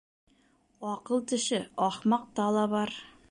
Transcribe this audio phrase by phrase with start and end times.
[0.93, 2.97] Аҡыл теше ахмаҡта ла бар.